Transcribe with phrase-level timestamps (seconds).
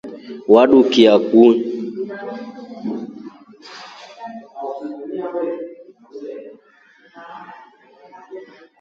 [0.53, 1.57] Wadukia kwii?